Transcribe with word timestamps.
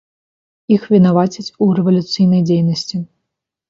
Іх 0.75 0.87
вінавацяць 0.95 1.53
у 1.67 1.71
рэвалюцыйнай 1.83 2.41
дзейнасці. 2.51 3.09